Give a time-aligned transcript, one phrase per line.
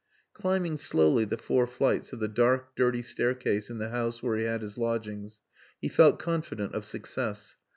[0.33, 4.45] Climbing slowly the four flights of the dark, dirty staircase in the house where he
[4.45, 5.41] had his lodgings,
[5.79, 7.57] he felt confident of success.